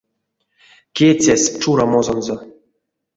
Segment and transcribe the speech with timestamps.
[0.95, 2.35] Кецясь чурамозонзо.